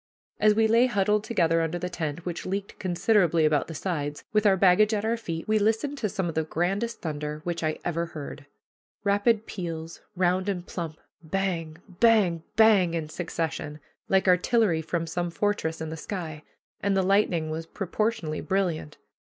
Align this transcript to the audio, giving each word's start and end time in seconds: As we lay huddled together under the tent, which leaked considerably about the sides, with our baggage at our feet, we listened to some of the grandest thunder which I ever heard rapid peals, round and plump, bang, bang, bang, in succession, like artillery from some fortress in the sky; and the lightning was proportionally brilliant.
As 0.39 0.55
we 0.55 0.65
lay 0.65 0.87
huddled 0.87 1.23
together 1.23 1.61
under 1.61 1.77
the 1.77 1.87
tent, 1.87 2.25
which 2.25 2.43
leaked 2.43 2.79
considerably 2.79 3.45
about 3.45 3.67
the 3.67 3.75
sides, 3.75 4.23
with 4.33 4.47
our 4.47 4.57
baggage 4.57 4.95
at 4.95 5.05
our 5.05 5.15
feet, 5.15 5.47
we 5.47 5.59
listened 5.59 5.95
to 5.99 6.09
some 6.09 6.27
of 6.27 6.33
the 6.33 6.43
grandest 6.43 7.01
thunder 7.01 7.41
which 7.43 7.63
I 7.63 7.77
ever 7.85 8.07
heard 8.07 8.47
rapid 9.03 9.45
peals, 9.45 10.01
round 10.15 10.49
and 10.49 10.65
plump, 10.65 10.97
bang, 11.21 11.77
bang, 11.87 12.41
bang, 12.55 12.95
in 12.95 13.09
succession, 13.09 13.79
like 14.09 14.27
artillery 14.27 14.81
from 14.81 15.05
some 15.05 15.29
fortress 15.29 15.79
in 15.81 15.91
the 15.91 15.95
sky; 15.97 16.41
and 16.81 16.97
the 16.97 17.03
lightning 17.03 17.51
was 17.51 17.67
proportionally 17.67 18.41
brilliant. 18.41 18.97